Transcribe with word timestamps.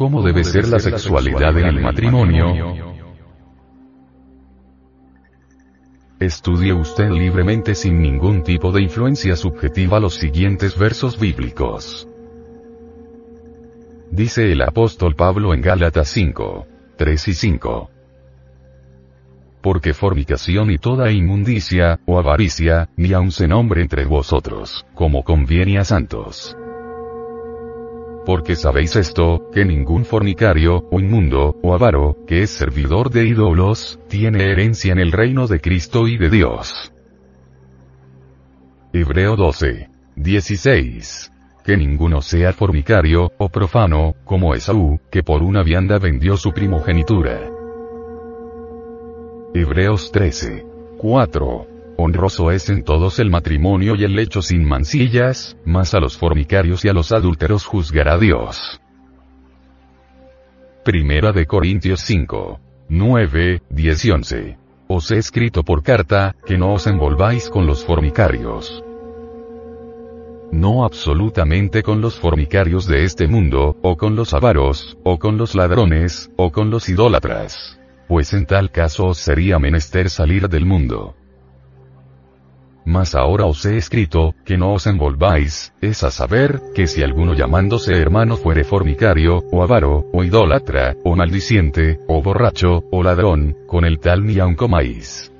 ¿Cómo 0.00 0.22
debe 0.22 0.44
ser 0.44 0.66
la 0.66 0.78
sexualidad 0.78 1.58
en 1.58 1.66
el 1.66 1.80
matrimonio? 1.82 2.74
Estudie 6.18 6.72
usted 6.72 7.10
libremente 7.10 7.74
sin 7.74 8.00
ningún 8.00 8.42
tipo 8.42 8.72
de 8.72 8.80
influencia 8.80 9.36
subjetiva 9.36 10.00
los 10.00 10.14
siguientes 10.14 10.78
versos 10.78 11.20
bíblicos. 11.20 12.08
Dice 14.10 14.50
el 14.50 14.62
apóstol 14.62 15.16
Pablo 15.16 15.52
en 15.52 15.60
Gálatas 15.60 16.08
5, 16.08 16.66
3 16.96 17.28
y 17.28 17.34
5. 17.34 17.90
Porque 19.60 19.92
fornicación 19.92 20.70
y 20.70 20.78
toda 20.78 21.12
inmundicia, 21.12 22.00
o 22.06 22.18
avaricia, 22.18 22.88
ni 22.96 23.12
aun 23.12 23.30
se 23.30 23.46
nombre 23.46 23.82
entre 23.82 24.06
vosotros, 24.06 24.86
como 24.94 25.24
conviene 25.24 25.76
a 25.76 25.84
santos 25.84 26.56
porque 28.24 28.56
sabéis 28.56 28.96
esto, 28.96 29.50
que 29.52 29.64
ningún 29.64 30.04
fornicario, 30.04 30.84
o 30.90 31.00
inmundo, 31.00 31.56
o 31.62 31.74
avaro, 31.74 32.16
que 32.26 32.42
es 32.42 32.50
servidor 32.50 33.10
de 33.10 33.26
ídolos, 33.26 33.98
tiene 34.08 34.50
herencia 34.50 34.92
en 34.92 34.98
el 34.98 35.12
reino 35.12 35.46
de 35.46 35.60
Cristo 35.60 36.06
y 36.08 36.16
de 36.16 36.30
Dios. 36.30 36.92
Hebreo 38.92 39.36
12. 39.36 39.88
16. 40.16 41.32
Que 41.64 41.76
ninguno 41.76 42.20
sea 42.20 42.52
fornicario, 42.52 43.32
o 43.38 43.48
profano, 43.48 44.14
como 44.24 44.54
Esaú, 44.54 45.00
que 45.10 45.22
por 45.22 45.42
una 45.42 45.62
vianda 45.62 45.98
vendió 45.98 46.36
su 46.36 46.52
primogenitura. 46.52 47.50
Hebreos 49.54 50.10
13. 50.12 50.66
4 50.98 51.79
honroso 52.02 52.50
es 52.50 52.68
en 52.70 52.82
todos 52.82 53.18
el 53.18 53.30
matrimonio 53.30 53.94
y 53.94 54.04
el 54.04 54.14
lecho 54.14 54.42
sin 54.42 54.64
mancillas, 54.64 55.56
mas 55.64 55.94
a 55.94 56.00
los 56.00 56.16
fornicarios 56.16 56.84
y 56.84 56.88
a 56.88 56.92
los 56.92 57.12
adúlteros 57.12 57.64
juzgará 57.64 58.18
Dios. 58.18 58.80
Primera 60.84 61.32
de 61.32 61.46
Corintios 61.46 62.00
5. 62.00 62.60
9, 62.88 63.62
10 63.68 64.04
y 64.04 64.10
11. 64.10 64.58
Os 64.88 65.10
he 65.12 65.18
escrito 65.18 65.62
por 65.62 65.82
carta, 65.82 66.34
que 66.44 66.58
no 66.58 66.72
os 66.72 66.86
envolváis 66.86 67.48
con 67.48 67.66
los 67.66 67.84
fornicarios. 67.84 68.82
No 70.50 70.84
absolutamente 70.84 71.84
con 71.84 72.00
los 72.00 72.18
fornicarios 72.18 72.86
de 72.86 73.04
este 73.04 73.28
mundo, 73.28 73.76
o 73.82 73.96
con 73.96 74.16
los 74.16 74.34
avaros, 74.34 74.98
o 75.04 75.18
con 75.18 75.38
los 75.38 75.54
ladrones, 75.54 76.32
o 76.36 76.50
con 76.50 76.70
los 76.70 76.88
idólatras. 76.88 77.78
Pues 78.08 78.32
en 78.32 78.46
tal 78.46 78.72
caso 78.72 79.06
os 79.06 79.18
sería 79.18 79.60
menester 79.60 80.10
salir 80.10 80.48
del 80.48 80.66
mundo. 80.66 81.14
Mas 82.84 83.14
ahora 83.14 83.46
os 83.46 83.64
he 83.66 83.76
escrito, 83.76 84.34
que 84.44 84.56
no 84.56 84.72
os 84.72 84.86
envolváis, 84.86 85.72
es 85.80 86.02
a 86.02 86.10
saber, 86.10 86.60
que 86.74 86.86
si 86.86 87.02
alguno 87.02 87.34
llamándose 87.34 87.94
hermano 87.94 88.36
fuere 88.36 88.64
fornicario, 88.64 89.44
o 89.52 89.62
avaro, 89.62 90.06
o 90.12 90.24
idólatra, 90.24 90.96
o 91.04 91.14
maldiciente, 91.14 91.98
o 92.08 92.22
borracho, 92.22 92.84
o 92.90 93.02
ladrón, 93.02 93.56
con 93.66 93.84
el 93.84 94.00
tal 94.00 94.24
ni 94.26 94.38
aun 94.38 94.54
comáis. 94.54 95.30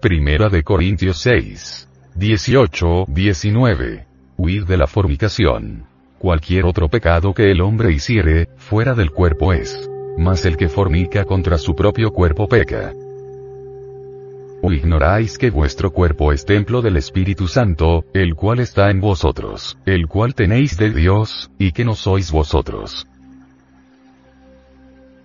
Primera 0.00 0.48
de 0.48 0.62
Corintios 0.62 1.18
6. 1.18 1.88
18, 2.14 3.06
19. 3.08 4.06
Huid 4.36 4.64
de 4.64 4.76
la 4.76 4.86
fornicación. 4.86 5.86
Cualquier 6.18 6.64
otro 6.64 6.88
pecado 6.88 7.34
que 7.34 7.50
el 7.50 7.60
hombre 7.60 7.92
hiciere, 7.92 8.48
fuera 8.56 8.94
del 8.94 9.10
cuerpo 9.10 9.52
es. 9.52 9.88
Mas 10.18 10.44
el 10.44 10.56
que 10.56 10.68
fornica 10.68 11.24
contra 11.24 11.58
su 11.58 11.74
propio 11.74 12.10
cuerpo 12.10 12.48
peca. 12.48 12.92
¿O 14.68 14.72
ignoráis 14.72 15.38
que 15.38 15.48
vuestro 15.50 15.92
cuerpo 15.92 16.32
es 16.32 16.44
templo 16.44 16.82
del 16.82 16.96
Espíritu 16.96 17.46
Santo, 17.46 18.04
el 18.12 18.34
cual 18.34 18.58
está 18.58 18.90
en 18.90 19.00
vosotros, 19.00 19.78
el 19.86 20.08
cual 20.08 20.34
tenéis 20.34 20.76
de 20.76 20.90
Dios, 20.90 21.52
y 21.56 21.70
que 21.70 21.84
no 21.84 21.94
sois 21.94 22.32
vosotros? 22.32 23.06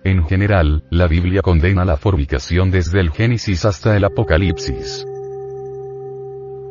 En 0.04 0.24
general, 0.28 0.84
la 0.90 1.08
Biblia 1.08 1.42
condena 1.42 1.84
la 1.84 1.96
fornicación 1.96 2.70
desde 2.70 3.00
el 3.00 3.10
Génesis 3.10 3.64
hasta 3.64 3.96
el 3.96 4.04
Apocalipsis. 4.04 5.04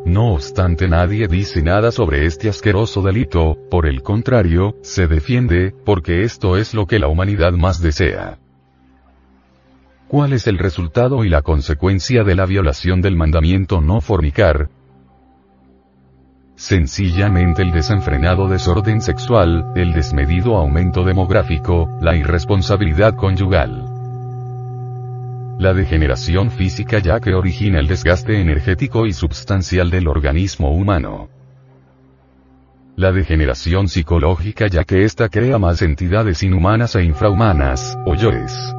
No 0.06 0.32
obstante 0.36 0.88
nadie 0.88 1.28
dice 1.28 1.62
nada 1.62 1.92
sobre 1.92 2.26
este 2.26 2.48
asqueroso 2.48 3.02
delito, 3.02 3.58
por 3.70 3.86
el 3.86 4.02
contrario, 4.02 4.78
se 4.82 5.08
defiende, 5.08 5.76
porque 5.84 6.24
esto 6.24 6.56
es 6.56 6.74
lo 6.74 6.88
que 6.88 7.00
la 7.00 7.10
humanidad 7.10 7.52
más 7.52 7.82
desea. 7.82 8.41
¿Cuál 10.12 10.34
es 10.34 10.46
el 10.46 10.58
resultado 10.58 11.24
y 11.24 11.30
la 11.30 11.42
consecuencia 11.42 12.26
de 12.26 12.36
la 12.36 12.46
violación 12.46 13.02
del 13.02 13.16
mandamiento 13.16 13.80
no 13.80 14.02
fornicar? 14.02 14.68
Sencillamente 16.56 17.62
el 17.62 17.72
desenfrenado 17.72 18.50
desorden 18.50 19.00
sexual, 19.00 19.72
el 19.74 19.94
desmedido 19.94 20.58
aumento 20.58 21.06
demográfico, 21.06 21.88
la 22.02 22.18
irresponsabilidad 22.18 23.16
conyugal. 23.16 23.86
La 25.58 25.74
degeneración 25.74 26.52
física 26.52 27.00
ya 27.00 27.22
que 27.22 27.34
origina 27.34 27.80
el 27.80 27.88
desgaste 27.88 28.42
energético 28.42 29.06
y 29.06 29.14
substancial 29.14 29.90
del 29.90 30.10
organismo 30.10 30.74
humano. 30.74 31.30
La 32.98 33.14
degeneración 33.14 33.88
psicológica 33.88 34.68
ya 34.68 34.84
que 34.84 35.06
ésta 35.06 35.30
crea 35.30 35.58
más 35.58 35.82
entidades 35.82 36.44
inhumanas 36.44 36.98
e 36.98 37.04
infrahumanas, 37.06 37.98
o 38.06 38.14
yoes. 38.14 38.76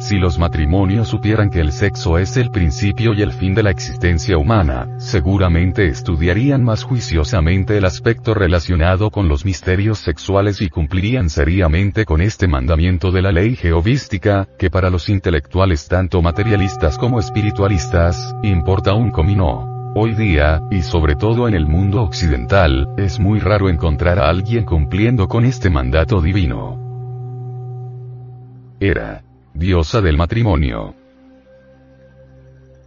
Si 0.00 0.18
los 0.18 0.38
matrimonios 0.38 1.08
supieran 1.08 1.50
que 1.50 1.60
el 1.60 1.72
sexo 1.72 2.16
es 2.16 2.38
el 2.38 2.50
principio 2.50 3.12
y 3.12 3.20
el 3.20 3.32
fin 3.32 3.54
de 3.54 3.62
la 3.62 3.70
existencia 3.70 4.38
humana, 4.38 4.88
seguramente 4.98 5.88
estudiarían 5.88 6.64
más 6.64 6.84
juiciosamente 6.84 7.76
el 7.76 7.84
aspecto 7.84 8.32
relacionado 8.32 9.10
con 9.10 9.28
los 9.28 9.44
misterios 9.44 9.98
sexuales 9.98 10.62
y 10.62 10.70
cumplirían 10.70 11.28
seriamente 11.28 12.06
con 12.06 12.22
este 12.22 12.48
mandamiento 12.48 13.12
de 13.12 13.20
la 13.20 13.30
ley 13.30 13.56
geovística, 13.56 14.48
que 14.58 14.70
para 14.70 14.88
los 14.88 15.10
intelectuales 15.10 15.86
tanto 15.86 16.22
materialistas 16.22 16.96
como 16.96 17.20
espiritualistas, 17.20 18.34
importa 18.42 18.94
un 18.94 19.10
comino. 19.10 19.92
Hoy 19.94 20.14
día, 20.14 20.62
y 20.70 20.80
sobre 20.80 21.14
todo 21.14 21.46
en 21.46 21.52
el 21.52 21.66
mundo 21.66 22.00
occidental, 22.02 22.88
es 22.96 23.20
muy 23.20 23.38
raro 23.38 23.68
encontrar 23.68 24.18
a 24.18 24.30
alguien 24.30 24.64
cumpliendo 24.64 25.28
con 25.28 25.44
este 25.44 25.68
mandato 25.68 26.22
divino. 26.22 26.78
Era 28.80 29.24
diosa 29.54 30.00
del 30.00 30.16
matrimonio. 30.16 30.94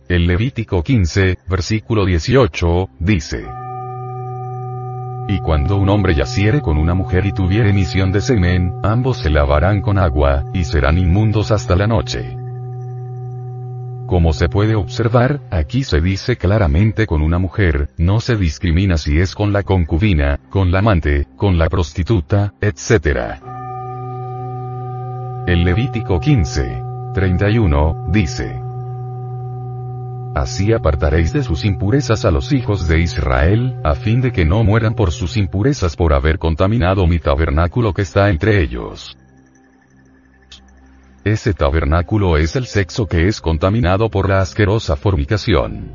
El 0.09 0.28
Levítico 0.28 0.84
15, 0.84 1.38
versículo 1.47 2.06
18, 2.06 2.90
dice. 3.00 3.46
Y 5.28 5.40
cuando 5.40 5.78
un 5.78 5.90
hombre 5.90 6.13
yaciere 6.13 6.62
con 6.62 6.78
una 6.78 6.94
mujer 6.94 7.25
y 7.25 7.31
tuviere 7.31 7.69
emisión 7.69 8.12
de 8.12 8.22
semen, 8.22 8.74
ambos 8.84 9.19
se 9.19 9.29
lavarán 9.29 9.81
con 9.81 9.97
agua, 9.97 10.44
y 10.53 10.66
serán 10.66 10.97
inmundos 10.97 11.51
hasta 11.51 11.75
la 11.75 11.88
noche. 11.88 12.38
Como 14.06 14.34
se 14.34 14.50
puede 14.50 14.75
observar, 14.75 15.40
aquí 15.50 15.84
se 15.84 16.01
dice 16.01 16.35
claramente 16.35 17.07
con 17.07 17.22
una 17.22 17.40
mujer, 17.40 17.90
no 17.97 18.19
se 18.19 18.35
discrimina 18.35 18.97
si 18.97 19.19
es 19.19 19.34
con 19.34 19.53
la 19.53 19.63
concubina, 19.63 20.40
con 20.50 20.72
la 20.72 20.80
amante, 20.80 21.25
con 21.38 21.57
la 21.57 21.69
prostituta, 21.69 22.53
etc. 22.59 23.53
El 25.46 25.66
Levítico 25.66 26.22
15. 26.22 26.84
31, 27.14 28.08
dice. 28.09 28.62
Así 30.34 30.72
apartaréis 30.72 31.34
de 31.34 31.44
sus 31.44 31.66
impurezas 31.66 32.24
a 32.24 32.31
los 32.31 32.54
hijos 32.54 32.88
de 32.88 33.02
Israel, 33.02 33.76
a 33.84 33.94
fin 33.94 34.22
de 34.22 34.31
que 34.31 34.46
no 34.46 34.64
mueran 34.64 34.96
por 34.96 35.12
sus 35.12 35.36
impurezas 35.36 35.98
por 35.98 36.14
haber 36.14 36.40
contaminado 36.40 37.06
mi 37.08 37.20
tabernáculo 37.20 37.94
que 37.94 38.04
está 38.04 38.30
entre 38.30 38.62
ellos. 38.62 39.18
Ese 41.26 41.54
tabernáculo 41.54 42.38
es 42.38 42.56
el 42.56 42.66
sexo 42.66 43.06
que 43.06 43.28
es 43.28 43.42
contaminado 43.42 44.10
por 44.10 44.30
la 44.30 44.40
asquerosa 44.40 44.96
fornicación. 44.96 45.92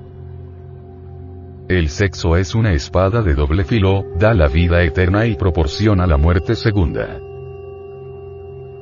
El 1.71 1.89
sexo 1.89 2.37
es 2.37 2.55
una 2.55 2.75
espada 2.75 3.23
de 3.23 3.33
doble 3.33 3.65
filo, 3.65 4.05
da 4.19 4.35
la 4.35 4.49
vida 4.49 4.83
eterna 4.83 5.25
y 5.25 5.37
proporciona 5.37 6.07
la 6.07 6.19
muerte 6.19 6.55
segunda. 6.55 7.19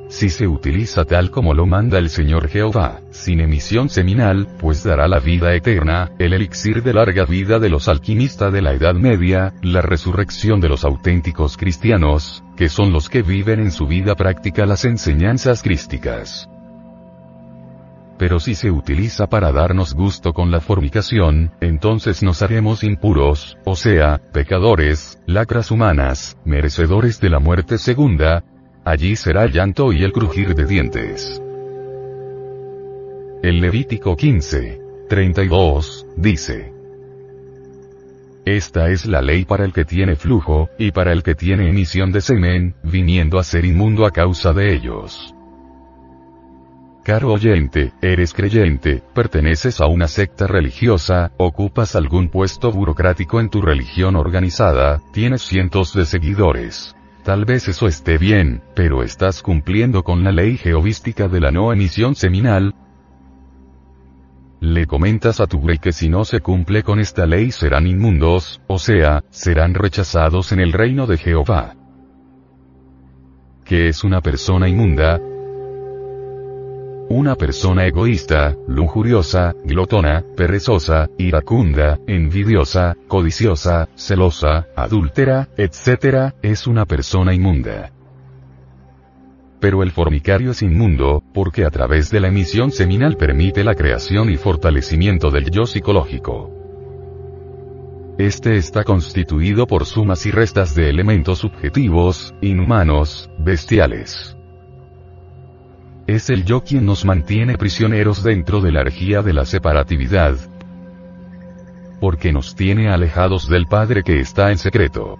Si 0.09 0.29
se 0.29 0.47
utiliza 0.47 1.03
tal 1.03 1.31
como 1.31 1.53
lo 1.53 1.65
manda 1.65 1.97
el 1.97 2.09
Señor 2.09 2.47
Jehová, 2.47 3.01
sin 3.11 3.41
emisión 3.41 3.89
seminal, 3.89 4.47
pues 4.57 4.83
dará 4.83 5.07
la 5.07 5.19
vida 5.19 5.53
eterna, 5.53 6.11
el 6.17 6.33
elixir 6.33 6.81
de 6.81 6.93
larga 6.93 7.25
vida 7.25 7.59
de 7.59 7.69
los 7.69 7.89
alquimistas 7.89 8.53
de 8.53 8.61
la 8.61 8.73
Edad 8.73 8.95
Media, 8.95 9.53
la 9.61 9.81
resurrección 9.81 10.61
de 10.61 10.69
los 10.69 10.85
auténticos 10.85 11.57
cristianos, 11.57 12.41
que 12.55 12.69
son 12.69 12.93
los 12.93 13.09
que 13.09 13.21
viven 13.21 13.59
en 13.59 13.71
su 13.71 13.85
vida 13.85 14.15
práctica 14.15 14.65
las 14.65 14.85
enseñanzas 14.85 15.61
crísticas. 15.61 16.49
Pero 18.17 18.39
si 18.39 18.55
se 18.55 18.71
utiliza 18.71 19.27
para 19.27 19.51
darnos 19.51 19.93
gusto 19.93 20.33
con 20.33 20.51
la 20.51 20.61
fornicación, 20.61 21.51
entonces 21.61 22.23
nos 22.23 22.41
haremos 22.41 22.83
impuros, 22.83 23.57
o 23.65 23.75
sea, 23.75 24.19
pecadores, 24.33 25.21
lacras 25.27 25.69
humanas, 25.69 26.37
merecedores 26.43 27.19
de 27.19 27.29
la 27.29 27.39
muerte 27.39 27.77
segunda, 27.77 28.43
Allí 28.87 29.17
será 29.17 29.47
llanto 29.47 29.91
y 29.91 30.05
el 30.05 30.13
crujir 30.13 30.55
de 30.55 30.65
dientes. 30.65 31.41
El 33.43 33.59
Levítico 33.59 34.15
15. 34.15 34.79
32, 35.09 36.07
dice. 36.15 36.71
Esta 38.45 38.89
es 38.89 39.05
la 39.05 39.21
ley 39.21 39.43
para 39.43 39.65
el 39.65 39.73
que 39.73 39.83
tiene 39.83 40.15
flujo, 40.15 40.69
y 40.79 40.91
para 40.91 41.11
el 41.11 41.21
que 41.21 41.35
tiene 41.35 41.69
emisión 41.69 42.13
de 42.13 42.21
semen, 42.21 42.75
viniendo 42.81 43.39
a 43.39 43.43
ser 43.43 43.65
inmundo 43.65 44.05
a 44.05 44.11
causa 44.11 44.53
de 44.53 44.75
ellos. 44.75 45.35
Caro 47.03 47.33
oyente, 47.33 47.91
eres 48.01 48.33
creyente, 48.33 49.03
perteneces 49.13 49.81
a 49.81 49.87
una 49.87 50.07
secta 50.07 50.47
religiosa, 50.47 51.33
ocupas 51.35 51.97
algún 51.97 52.29
puesto 52.29 52.71
burocrático 52.71 53.41
en 53.41 53.49
tu 53.49 53.61
religión 53.61 54.15
organizada, 54.15 55.01
tienes 55.11 55.41
cientos 55.41 55.93
de 55.93 56.05
seguidores. 56.05 56.96
Tal 57.27 57.43
vez 57.43 57.67
eso 57.67 57.87
esté 57.87 58.17
bien, 58.17 58.61
pero 58.73 59.03
estás 59.03 59.41
cumpliendo 59.41 60.01
con 60.01 60.23
la 60.23 60.31
ley 60.31 60.55
geovística 60.55 61.27
de 61.27 61.41
la 61.41 61.51
no 61.51 61.73
emisión 61.73 62.15
seminal. 62.15 62.73
Le 64.61 64.87
comentas 64.87 65.41
a 65.41 65.47
tu 65.47 65.59
rey 65.59 65.77
que 65.77 65.91
si 65.91 66.07
no 66.07 66.23
se 66.23 66.39
cumple 66.39 66.83
con 66.83 67.01
esta 67.01 67.25
ley 67.25 67.51
serán 67.51 67.85
inmundos, 67.85 68.61
o 68.67 68.79
sea, 68.79 69.25
serán 69.29 69.73
rechazados 69.73 70.53
en 70.53 70.61
el 70.61 70.71
reino 70.71 71.05
de 71.05 71.17
Jehová. 71.17 71.75
¿Qué 73.65 73.89
es 73.89 74.05
una 74.05 74.21
persona 74.21 74.69
inmunda? 74.69 75.19
Una 77.09 77.35
persona 77.35 77.85
egoísta, 77.85 78.57
lujuriosa, 78.67 79.55
glotona, 79.63 80.25
perezosa, 80.35 81.07
iracunda, 81.17 81.97
envidiosa, 82.05 82.97
codiciosa, 83.07 83.87
celosa, 83.95 84.67
adúltera, 84.75 85.47
etc., 85.55 86.33
es 86.41 86.67
una 86.67 86.85
persona 86.85 87.33
inmunda. 87.33 87.93
Pero 89.61 89.83
el 89.83 89.91
formicario 89.91 90.51
es 90.51 90.61
inmundo, 90.61 91.23
porque 91.33 91.63
a 91.63 91.69
través 91.69 92.11
de 92.11 92.19
la 92.19 92.27
emisión 92.27 92.71
seminal 92.71 93.15
permite 93.15 93.63
la 93.63 93.73
creación 93.73 94.29
y 94.29 94.35
fortalecimiento 94.35 95.31
del 95.31 95.49
yo 95.49 95.65
psicológico. 95.65 96.51
Este 98.17 98.57
está 98.57 98.83
constituido 98.83 99.65
por 99.65 99.85
sumas 99.85 100.25
y 100.25 100.31
restas 100.31 100.75
de 100.75 100.89
elementos 100.89 101.39
subjetivos, 101.39 102.33
inhumanos, 102.41 103.29
bestiales. 103.39 104.36
Es 106.07 106.29
el 106.29 106.45
yo 106.45 106.63
quien 106.63 106.85
nos 106.85 107.03
mantiene 107.03 107.57
prisioneros 107.57 108.23
dentro 108.23 108.61
de 108.61 108.71
la 108.71 108.79
energía 108.79 109.21
de 109.21 109.33
la 109.33 109.45
separatividad. 109.45 110.37
Porque 111.99 112.31
nos 112.31 112.55
tiene 112.55 112.89
alejados 112.89 113.49
del 113.49 113.65
Padre 113.65 114.03
que 114.03 114.21
está 114.21 114.51
en 114.51 114.57
secreto. 114.57 115.19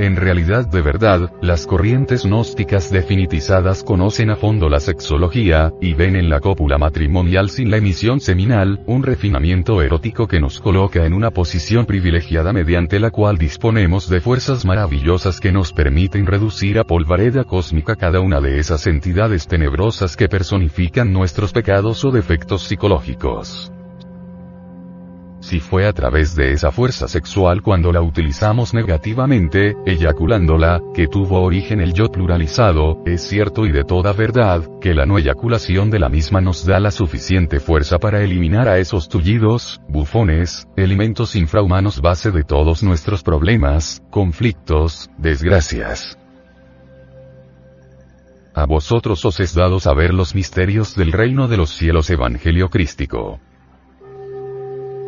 En 0.00 0.16
realidad 0.16 0.66
de 0.66 0.80
verdad, 0.80 1.30
las 1.42 1.66
corrientes 1.66 2.24
gnósticas 2.24 2.90
definitizadas 2.90 3.84
conocen 3.84 4.30
a 4.30 4.36
fondo 4.36 4.70
la 4.70 4.80
sexología, 4.80 5.74
y 5.78 5.92
ven 5.92 6.16
en 6.16 6.30
la 6.30 6.40
cópula 6.40 6.78
matrimonial 6.78 7.50
sin 7.50 7.70
la 7.70 7.76
emisión 7.76 8.18
seminal, 8.18 8.80
un 8.86 9.02
refinamiento 9.02 9.82
erótico 9.82 10.26
que 10.26 10.40
nos 10.40 10.58
coloca 10.58 11.04
en 11.04 11.12
una 11.12 11.32
posición 11.32 11.84
privilegiada 11.84 12.50
mediante 12.54 12.98
la 12.98 13.10
cual 13.10 13.36
disponemos 13.36 14.08
de 14.08 14.22
fuerzas 14.22 14.64
maravillosas 14.64 15.38
que 15.38 15.52
nos 15.52 15.74
permiten 15.74 16.24
reducir 16.24 16.78
a 16.78 16.84
polvareda 16.84 17.44
cósmica 17.44 17.94
cada 17.94 18.20
una 18.20 18.40
de 18.40 18.58
esas 18.58 18.86
entidades 18.86 19.48
tenebrosas 19.48 20.16
que 20.16 20.30
personifican 20.30 21.12
nuestros 21.12 21.52
pecados 21.52 22.06
o 22.06 22.10
defectos 22.10 22.62
psicológicos. 22.62 23.70
Si 25.40 25.58
fue 25.58 25.86
a 25.86 25.92
través 25.94 26.36
de 26.36 26.52
esa 26.52 26.70
fuerza 26.70 27.08
sexual 27.08 27.62
cuando 27.62 27.92
la 27.92 28.02
utilizamos 28.02 28.74
negativamente, 28.74 29.74
eyaculándola, 29.86 30.82
que 30.92 31.08
tuvo 31.08 31.40
origen 31.40 31.80
el 31.80 31.94
yo 31.94 32.12
pluralizado, 32.12 33.02
es 33.06 33.22
cierto 33.22 33.64
y 33.64 33.72
de 33.72 33.84
toda 33.84 34.12
verdad, 34.12 34.68
que 34.82 34.94
la 34.94 35.06
no 35.06 35.16
eyaculación 35.16 35.90
de 35.90 35.98
la 35.98 36.10
misma 36.10 36.42
nos 36.42 36.66
da 36.66 36.78
la 36.78 36.90
suficiente 36.90 37.58
fuerza 37.58 37.98
para 37.98 38.22
eliminar 38.22 38.68
a 38.68 38.78
esos 38.78 39.08
tullidos, 39.08 39.80
bufones, 39.88 40.68
elementos 40.76 41.34
infrahumanos 41.34 42.02
base 42.02 42.30
de 42.30 42.44
todos 42.44 42.82
nuestros 42.82 43.22
problemas, 43.22 44.02
conflictos, 44.10 45.10
desgracias. 45.16 46.18
A 48.52 48.66
vosotros 48.66 49.24
os 49.24 49.40
es 49.40 49.54
dado 49.54 49.80
saber 49.80 50.12
los 50.12 50.34
misterios 50.34 50.94
del 50.94 51.12
reino 51.12 51.48
de 51.48 51.56
los 51.56 51.70
cielos 51.70 52.10
evangelio 52.10 52.68
crístico. 52.68 53.40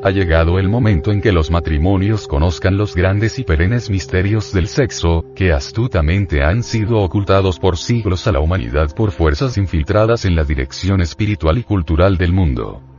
Ha 0.05 0.11
llegado 0.11 0.59
el 0.59 0.69
momento 0.69 1.13
en 1.13 1.21
que 1.21 1.31
los 1.31 1.53
matrimonios 1.53 2.27
conozcan 2.27 2.77
los 2.77 2.97
grandes 2.97 3.39
y 3.39 3.45
perennes 3.45 3.89
misterios 3.89 4.53
del 4.53 4.67
sexo, 4.67 5.25
que 5.37 5.53
astutamente 5.53 6.43
han 6.43 6.65
sido 6.65 6.99
ocultados 6.99 7.61
por 7.61 7.79
siglos 7.79 8.27
a 8.27 8.33
la 8.33 8.41
humanidad 8.41 8.93
por 8.97 9.13
fuerzas 9.13 9.57
infiltradas 9.59 10.25
en 10.25 10.35
la 10.35 10.43
dirección 10.43 11.03
espiritual 11.03 11.59
y 11.59 11.63
cultural 11.63 12.19
del 12.19 12.33
mundo. 12.33 12.92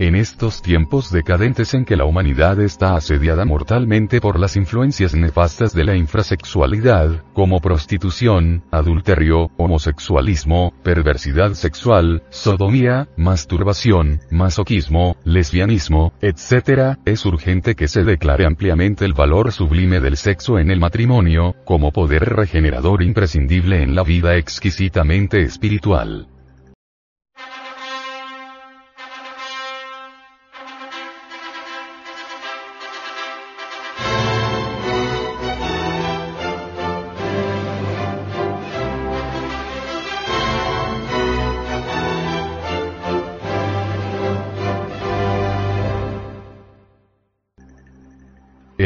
En 0.00 0.14
estos 0.14 0.62
tiempos 0.62 1.10
decadentes 1.10 1.74
en 1.74 1.84
que 1.84 1.96
la 1.96 2.04
humanidad 2.04 2.60
está 2.60 2.94
asediada 2.94 3.44
mortalmente 3.44 4.20
por 4.20 4.38
las 4.38 4.54
influencias 4.56 5.12
nefastas 5.12 5.74
de 5.74 5.82
la 5.82 5.96
infrasexualidad, 5.96 7.24
como 7.32 7.58
prostitución, 7.58 8.62
adulterio, 8.70 9.50
homosexualismo, 9.56 10.72
perversidad 10.84 11.54
sexual, 11.54 12.22
sodomía, 12.30 13.08
masturbación, 13.16 14.20
masoquismo, 14.30 15.16
lesbianismo, 15.24 16.12
etc., 16.20 16.96
es 17.04 17.26
urgente 17.26 17.74
que 17.74 17.88
se 17.88 18.04
declare 18.04 18.46
ampliamente 18.46 19.04
el 19.04 19.14
valor 19.14 19.50
sublime 19.50 19.98
del 19.98 20.16
sexo 20.16 20.60
en 20.60 20.70
el 20.70 20.78
matrimonio, 20.78 21.56
como 21.64 21.90
poder 21.90 22.36
regenerador 22.36 23.02
imprescindible 23.02 23.82
en 23.82 23.96
la 23.96 24.04
vida 24.04 24.36
exquisitamente 24.36 25.42
espiritual. 25.42 26.28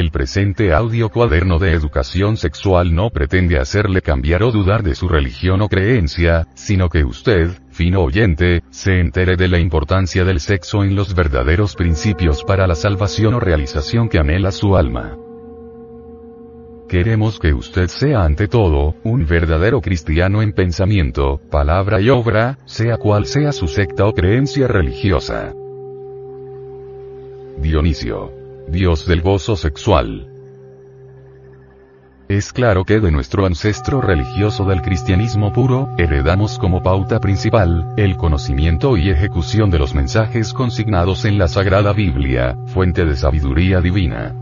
El 0.02 0.10
presente 0.10 0.72
audio 0.72 1.10
cuaderno 1.10 1.60
de 1.60 1.70
educación 1.70 2.36
sexual 2.36 2.92
no 2.92 3.10
pretende 3.10 3.60
hacerle 3.60 4.02
cambiar 4.02 4.42
o 4.42 4.50
dudar 4.50 4.82
de 4.82 4.96
su 4.96 5.06
religión 5.06 5.62
o 5.62 5.68
creencia, 5.68 6.48
sino 6.54 6.88
que 6.88 7.04
usted, 7.04 7.50
fino 7.70 8.02
oyente, 8.02 8.64
se 8.70 8.98
entere 8.98 9.36
de 9.36 9.46
la 9.46 9.60
importancia 9.60 10.24
del 10.24 10.40
sexo 10.40 10.82
en 10.82 10.96
los 10.96 11.14
verdaderos 11.14 11.76
principios 11.76 12.42
para 12.42 12.66
la 12.66 12.74
salvación 12.74 13.34
o 13.34 13.38
realización 13.38 14.08
que 14.08 14.18
anhela 14.18 14.50
su 14.50 14.76
alma. 14.76 15.16
Queremos 16.88 17.38
que 17.38 17.54
usted 17.54 17.86
sea 17.86 18.24
ante 18.24 18.48
todo, 18.48 18.96
un 19.04 19.24
verdadero 19.24 19.80
cristiano 19.80 20.42
en 20.42 20.52
pensamiento, 20.52 21.40
palabra 21.48 22.00
y 22.00 22.10
obra, 22.10 22.58
sea 22.64 22.96
cual 22.96 23.24
sea 23.26 23.52
su 23.52 23.68
secta 23.68 24.04
o 24.06 24.12
creencia 24.12 24.66
religiosa. 24.66 25.54
Dionisio 27.58 28.41
Dios 28.68 29.06
del 29.06 29.20
gozo 29.20 29.56
sexual. 29.56 30.28
Es 32.28 32.52
claro 32.52 32.84
que 32.84 33.00
de 33.00 33.10
nuestro 33.10 33.44
ancestro 33.44 34.00
religioso 34.00 34.64
del 34.64 34.80
cristianismo 34.80 35.52
puro, 35.52 35.94
heredamos 35.98 36.58
como 36.58 36.82
pauta 36.82 37.20
principal, 37.20 37.92
el 37.96 38.16
conocimiento 38.16 38.96
y 38.96 39.10
ejecución 39.10 39.70
de 39.70 39.78
los 39.78 39.94
mensajes 39.94 40.54
consignados 40.54 41.24
en 41.24 41.36
la 41.38 41.48
Sagrada 41.48 41.92
Biblia, 41.92 42.56
fuente 42.68 43.04
de 43.04 43.16
sabiduría 43.16 43.80
divina. 43.80 44.41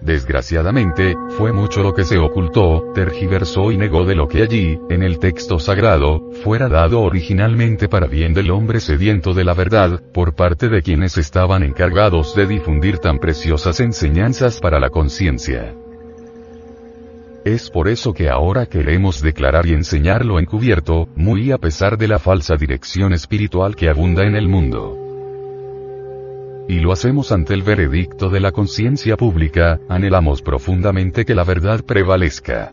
Desgraciadamente, 0.00 1.16
fue 1.30 1.52
mucho 1.52 1.82
lo 1.82 1.92
que 1.92 2.04
se 2.04 2.18
ocultó, 2.18 2.92
tergiversó 2.94 3.72
y 3.72 3.76
negó 3.76 4.04
de 4.04 4.14
lo 4.14 4.28
que 4.28 4.42
allí, 4.42 4.78
en 4.90 5.02
el 5.02 5.18
texto 5.18 5.58
sagrado, 5.58 6.30
fuera 6.44 6.68
dado 6.68 7.00
originalmente 7.00 7.88
para 7.88 8.06
bien 8.06 8.32
del 8.32 8.50
hombre 8.50 8.80
sediento 8.80 9.34
de 9.34 9.44
la 9.44 9.54
verdad, 9.54 10.00
por 10.12 10.34
parte 10.34 10.68
de 10.68 10.82
quienes 10.82 11.18
estaban 11.18 11.62
encargados 11.62 12.34
de 12.36 12.46
difundir 12.46 12.98
tan 12.98 13.18
preciosas 13.18 13.80
enseñanzas 13.80 14.60
para 14.60 14.78
la 14.78 14.90
conciencia. 14.90 15.74
Es 17.44 17.70
por 17.70 17.88
eso 17.88 18.12
que 18.12 18.28
ahora 18.28 18.66
queremos 18.66 19.20
declarar 19.20 19.66
y 19.66 19.72
enseñarlo 19.72 20.38
encubierto, 20.38 21.08
muy 21.16 21.50
a 21.50 21.58
pesar 21.58 21.98
de 21.98 22.06
la 22.06 22.18
falsa 22.18 22.56
dirección 22.56 23.12
espiritual 23.12 23.74
que 23.74 23.88
abunda 23.88 24.24
en 24.24 24.36
el 24.36 24.48
mundo 24.48 25.07
y 26.68 26.80
lo 26.80 26.92
hacemos 26.92 27.32
ante 27.32 27.54
el 27.54 27.62
veredicto 27.62 28.28
de 28.28 28.40
la 28.40 28.52
conciencia 28.52 29.16
pública, 29.16 29.80
anhelamos 29.88 30.42
profundamente 30.42 31.24
que 31.24 31.34
la 31.34 31.42
verdad 31.42 31.82
prevalezca. 31.82 32.72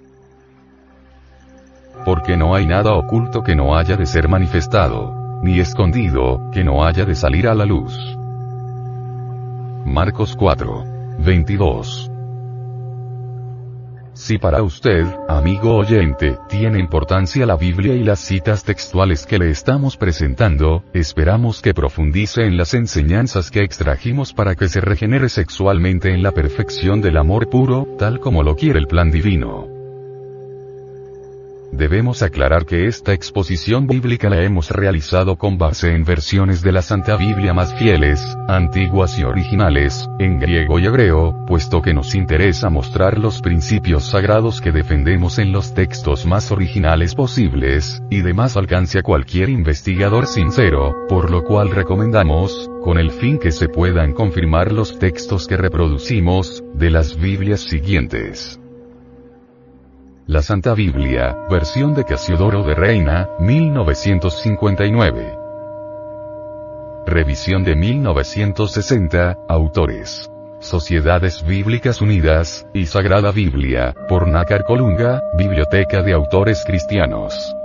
Porque 2.04 2.36
no 2.36 2.54
hay 2.54 2.68
nada 2.68 2.94
oculto 2.94 3.42
que 3.42 3.56
no 3.56 3.78
haya 3.78 3.96
de 3.96 4.06
ser 4.06 4.28
manifestado, 4.28 5.40
ni 5.42 5.62
escondido, 5.62 6.52
que 6.52 6.64
no 6.66 6.86
haya 6.86 7.06
de 7.06 7.16
salir 7.16 7.48
a 7.48 7.56
la 7.56 7.66
luz. 7.66 7.98
Marcos 9.86 10.36
4. 10.36 10.84
22. 11.20 12.12
Si 14.15 14.38
para 14.38 14.63
usted, 14.63 15.05
amigo 15.27 15.75
oyente, 15.75 16.39
tiene 16.48 16.79
importancia 16.79 17.45
la 17.45 17.57
Biblia 17.57 17.95
y 17.95 18.03
las 18.03 18.22
citas 18.22 18.63
textuales 18.63 19.25
que 19.25 19.38
le 19.38 19.50
estamos 19.50 19.98
presentando, 19.98 20.86
esperamos 20.93 21.62
que 21.62 21.74
profundice 21.74 22.45
en 22.45 22.55
las 22.55 22.74
enseñanzas 22.74 23.51
que 23.51 23.62
extrajimos 23.62 24.34
para 24.34 24.55
que 24.55 24.69
se 24.69 24.79
regenere 24.79 25.27
sexualmente 25.27 26.13
en 26.13 26.24
la 26.24 26.31
perfección 26.31 27.01
del 27.01 27.17
amor 27.17 27.50
puro, 27.50 27.89
tal 28.00 28.22
como 28.22 28.41
lo 28.41 28.55
quiere 28.55 28.79
el 28.79 28.88
plan 28.88 29.12
divino. 29.12 29.75
Debemos 31.77 32.24
aclarar 32.24 32.65
que 32.65 32.88
esta 32.88 33.12
exposición 33.12 33.86
bíblica 33.86 34.29
la 34.29 34.41
hemos 34.41 34.72
realizado 34.72 35.36
con 35.36 35.58
base 35.58 35.94
en 35.94 36.05
versiones 36.05 36.62
de 36.62 36.72
la 36.72 36.82
Santa 36.82 37.17
Biblia 37.17 37.53
más 37.53 37.75
fieles, 37.75 38.38
antiguas 38.48 39.20
y 39.20 39.24
originales, 39.24 40.08
en 40.17 40.39
griego 40.39 40.79
y 40.79 40.86
hebreo, 40.86 41.36
puesto 41.46 41.82
que 41.82 41.94
nos 41.94 42.15
interesa 42.15 42.70
mostrar 42.70 43.17
los 43.17 43.41
principios 43.41 44.05
sagrados 44.05 44.62
que 44.62 44.72
defendemos 44.72 45.38
en 45.38 45.51
los 45.51 45.74
textos 45.74 46.25
más 46.25 46.50
originales 46.50 47.13
posibles, 47.13 48.01
y 48.10 48.22
de 48.22 48.34
más 48.34 48.55
alcance 48.55 49.00
a 49.00 49.03
cualquier 49.03 49.50
investigador 49.50 50.27
sincero, 50.27 50.96
por 51.10 51.29
lo 51.29 51.44
cual 51.44 51.72
recomendamos, 51.72 52.70
con 52.86 52.98
el 52.98 53.12
fin 53.12 53.38
que 53.38 53.51
se 53.51 53.67
puedan 53.67 54.13
confirmar 54.13 54.72
los 54.72 54.98
textos 54.98 55.46
que 55.46 55.58
reproducimos, 55.58 56.63
de 56.74 56.89
las 56.89 57.20
Biblias 57.20 57.60
siguientes. 57.60 58.62
La 60.27 60.41
Santa 60.41 60.74
Biblia, 60.74 61.38
versión 61.51 61.94
de 61.94 62.03
Casiodoro 62.03 62.63
de 62.63 62.74
Reina, 62.74 63.29
1959. 63.38 65.38
Revisión 67.05 67.63
de 67.63 67.75
1960, 67.75 69.38
autores. 69.48 70.27
Sociedades 70.62 71.46
Bíblicas 71.46 72.01
Unidas, 72.01 72.65
y 72.74 72.88
Sagrada 72.88 73.32
Biblia, 73.32 73.94
por 74.10 74.27
Nácar 74.27 74.63
Colunga, 74.63 75.22
Biblioteca 75.38 76.01
de 76.01 76.13
Autores 76.13 76.63
Cristianos. 76.65 77.55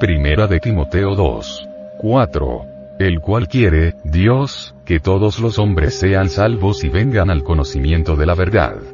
Primera 0.00 0.46
de 0.46 0.60
Timoteo 0.60 1.14
2. 1.14 1.68
4. 1.98 2.66
El 3.00 3.20
cual 3.20 3.48
quiere, 3.48 3.96
Dios, 4.02 4.74
que 4.86 4.98
todos 4.98 5.40
los 5.40 5.58
hombres 5.58 5.98
sean 5.98 6.30
salvos 6.30 6.84
y 6.84 6.88
vengan 6.88 7.28
al 7.28 7.42
conocimiento 7.42 8.16
de 8.16 8.24
la 8.24 8.34
verdad. 8.34 8.93